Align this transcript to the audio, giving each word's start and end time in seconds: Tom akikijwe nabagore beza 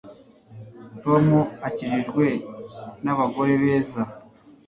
Tom 1.03 1.25
akikijwe 1.67 2.25
nabagore 3.03 3.53
beza 3.61 4.01